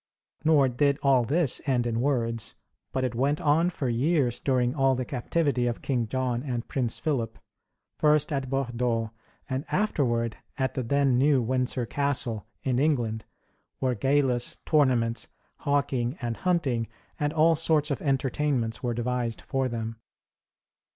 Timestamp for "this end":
1.23-1.85